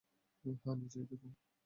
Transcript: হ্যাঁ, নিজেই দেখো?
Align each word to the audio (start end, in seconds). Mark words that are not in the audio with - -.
হ্যাঁ, 0.45 0.75
নিজেই 0.75 1.05
দেখো? 1.05 1.27